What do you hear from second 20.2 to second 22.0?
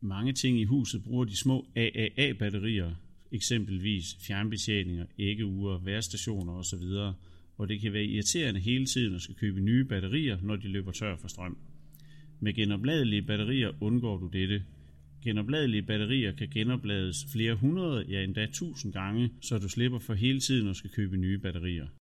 tiden at skal købe nye batterier.